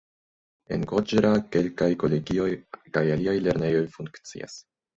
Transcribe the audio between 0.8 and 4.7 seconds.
Goĝra kelkaj kolegioj kaj aliaj lernejoj funkcias.